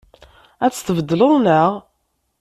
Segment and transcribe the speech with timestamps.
[0.65, 1.71] Ad tt-tbeddleḍ, naɣ?